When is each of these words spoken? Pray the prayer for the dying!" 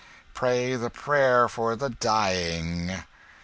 Pray 0.33 0.75
the 0.75 0.89
prayer 0.89 1.47
for 1.47 1.75
the 1.75 1.91
dying!" 1.91 3.03